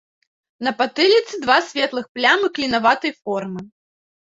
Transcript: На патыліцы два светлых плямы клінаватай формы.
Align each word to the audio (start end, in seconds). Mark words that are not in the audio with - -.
На 0.67 0.73
патыліцы 0.79 1.33
два 1.45 1.59
светлых 1.69 2.11
плямы 2.19 2.47
клінаватай 2.59 3.11
формы. 3.23 3.61